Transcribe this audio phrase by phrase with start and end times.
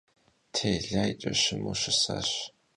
[0.53, 2.29] Telayç'e şımu şısaş.